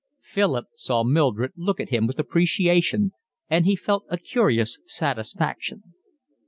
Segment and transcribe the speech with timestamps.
[0.23, 3.11] Philip saw Mildred look at him with appreciation,
[3.51, 5.93] and he felt a curious satisfaction.